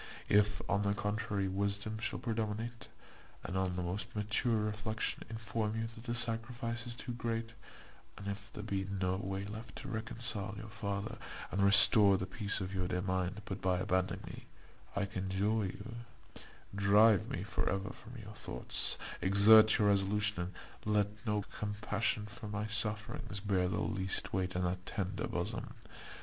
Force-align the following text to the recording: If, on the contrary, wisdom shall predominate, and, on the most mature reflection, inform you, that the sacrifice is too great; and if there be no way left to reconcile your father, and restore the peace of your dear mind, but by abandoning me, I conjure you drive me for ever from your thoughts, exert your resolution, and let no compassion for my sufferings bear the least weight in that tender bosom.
If, 0.29 0.63
on 0.67 0.81
the 0.81 0.95
contrary, 0.95 1.47
wisdom 1.47 1.99
shall 1.99 2.17
predominate, 2.17 2.87
and, 3.43 3.55
on 3.55 3.75
the 3.75 3.83
most 3.83 4.15
mature 4.15 4.57
reflection, 4.63 5.21
inform 5.29 5.75
you, 5.79 5.85
that 5.85 6.05
the 6.05 6.15
sacrifice 6.15 6.87
is 6.87 6.95
too 6.95 7.11
great; 7.13 7.53
and 8.17 8.27
if 8.27 8.51
there 8.51 8.63
be 8.63 8.83
no 8.89 9.17
way 9.17 9.45
left 9.45 9.75
to 9.75 9.87
reconcile 9.87 10.55
your 10.57 10.69
father, 10.71 11.19
and 11.51 11.61
restore 11.63 12.17
the 12.17 12.25
peace 12.25 12.61
of 12.61 12.73
your 12.73 12.87
dear 12.87 13.03
mind, 13.03 13.43
but 13.45 13.61
by 13.61 13.77
abandoning 13.77 14.23
me, 14.25 14.45
I 14.95 15.05
conjure 15.05 15.67
you 15.67 15.97
drive 16.73 17.29
me 17.29 17.43
for 17.43 17.69
ever 17.69 17.91
from 17.91 18.17
your 18.17 18.33
thoughts, 18.33 18.97
exert 19.21 19.77
your 19.77 19.89
resolution, 19.89 20.39
and 20.83 20.93
let 20.95 21.23
no 21.27 21.43
compassion 21.59 22.25
for 22.25 22.47
my 22.47 22.65
sufferings 22.65 23.39
bear 23.39 23.67
the 23.69 23.77
least 23.79 24.33
weight 24.33 24.55
in 24.55 24.63
that 24.63 24.83
tender 24.87 25.27
bosom. 25.27 25.75